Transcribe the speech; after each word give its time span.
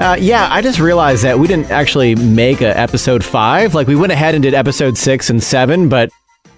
Uh, 0.00 0.16
yeah, 0.20 0.46
I 0.50 0.62
just 0.62 0.78
realized 0.78 1.24
that 1.24 1.38
we 1.40 1.48
didn't 1.48 1.72
actually 1.72 2.14
make 2.14 2.60
a 2.60 2.78
episode 2.78 3.24
five. 3.24 3.74
Like, 3.74 3.88
we 3.88 3.96
went 3.96 4.12
ahead 4.12 4.34
and 4.36 4.42
did 4.42 4.54
episode 4.54 4.96
six 4.96 5.28
and 5.28 5.42
seven, 5.42 5.88
but 5.88 6.10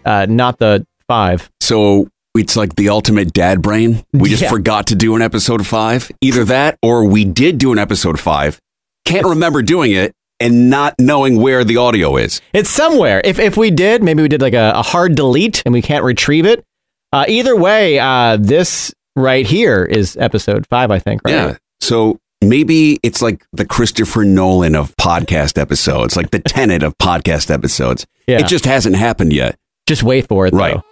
uh, 0.05 0.27
not 0.29 0.59
the 0.59 0.87
five. 1.09 1.51
So 1.63 2.09
it's 2.37 2.55
like 2.55 2.77
the 2.77 2.91
ultimate 2.91 3.33
dad 3.33 3.63
brain. 3.63 4.05
We 4.13 4.29
just 4.29 4.43
Yeah. 4.43 4.51
forgot 4.51 4.89
to 4.89 4.95
do 4.95 5.17
an 5.17 5.23
episode 5.23 5.67
five. 5.67 6.13
Either 6.21 6.45
that 6.45 6.79
or 6.83 7.07
we 7.07 7.25
did 7.25 7.57
do 7.57 7.73
an 7.73 7.79
episode 7.79 8.21
five, 8.21 8.61
can't 9.07 9.27
remember 9.27 9.63
doing 9.63 9.93
it, 9.93 10.13
and 10.39 10.69
not 10.69 10.95
knowing 10.99 11.41
where 11.41 11.65
the 11.65 11.79
audio 11.79 12.19
is. 12.19 12.43
It's 12.53 12.69
somewhere. 12.71 13.23
If, 13.25 13.39
if 13.39 13.57
we 13.57 13.71
did, 13.71 14.03
maybe 14.03 14.21
we 14.23 14.29
did 14.29 14.43
like 14.43 14.55
a, 14.55 14.73
a 14.77 14.83
hard 14.83 15.15
delete 15.15 15.63
and 15.65 15.73
we 15.73 15.81
can't 15.81 16.05
retrieve 16.05 16.45
it. 16.45 16.63
Uh, 17.11 17.25
either 17.27 17.57
way, 17.57 17.99
uh, 17.99 18.37
this 18.39 18.93
right 19.17 19.47
here 19.47 19.83
is 19.83 20.15
episode 20.19 20.67
five, 20.69 20.91
I 20.91 20.99
think, 20.99 21.23
right? 21.25 21.33
Yeah. 21.35 21.57
So 21.81 22.19
maybe 22.43 22.99
it's 23.03 23.21
like 23.23 23.45
the 23.53 23.65
Christopher 23.65 24.25
Nolan 24.25 24.75
of 24.75 24.97
podcast 24.97 25.59
episodes, 25.59 26.17
like 26.17 26.31
the 26.31 26.39
tenet 26.47 26.83
of 26.83 26.97
podcast 26.99 27.51
episodes. 27.51 28.07
Yeah. 28.27 28.39
It 28.41 28.47
just 28.47 28.65
hasn't 28.65 28.97
happened 28.97 29.33
yet. 29.33 29.57
Just 29.87 30.03
wait 30.03 30.29
for 30.29 30.47
it, 30.47 30.55
Right. 30.55 30.75
though. 30.75 30.83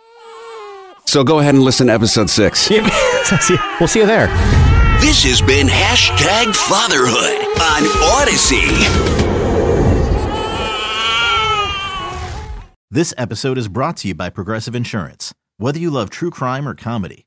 So 1.07 1.25
go 1.25 1.39
ahead 1.39 1.55
and 1.55 1.65
listen 1.65 1.87
to 1.87 1.93
episode 1.95 2.29
six. 2.31 2.69
We'll 3.81 3.89
see 3.89 4.01
you 4.01 4.07
there. 4.07 4.27
This 5.01 5.23
has 5.25 5.41
been 5.43 5.67
hashtag 5.69 6.55
fatherhood 6.57 7.47
on 7.61 7.85
Odyssey. 8.23 8.69
This 12.91 13.13
episode 13.19 13.59
is 13.59 13.69
brought 13.69 13.99
to 13.99 14.09
you 14.09 14.15
by 14.15 14.31
Progressive 14.31 14.75
Insurance. 14.75 15.35
Whether 15.59 15.79
you 15.79 15.91
love 15.91 16.09
true 16.11 16.31
crime 16.31 16.67
or 16.67 16.75
comedy, 16.75 17.27